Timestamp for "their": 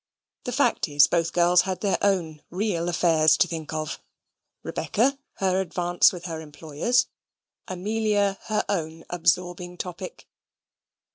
1.81-1.99